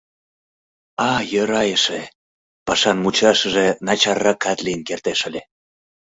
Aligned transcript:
А 1.09 1.11
йӧра 1.31 1.63
эше, 1.75 2.01
пашан 2.65 2.97
мучашыже 3.03 3.67
начарракат 3.85 4.57
лийын 4.65 4.81
кертеш 4.87 5.19
ыле. 5.29 5.41